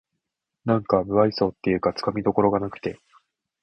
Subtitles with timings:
[0.65, 2.99] なんか無愛想っていうかつかみどころがなくて